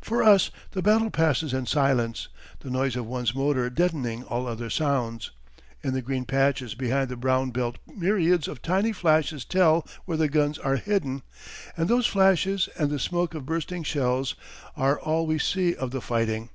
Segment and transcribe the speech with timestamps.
[0.00, 2.28] For us the battle passes in silence,
[2.60, 5.32] the noise of one's motor deadening all other sounds.
[5.82, 10.28] In the green patches behind the brown belt myriads of tiny flashes tell where the
[10.30, 11.20] guns are hidden;
[11.76, 14.34] and those flashes, and the smoke of bursting shells,
[14.78, 16.48] are all we see of the fighting.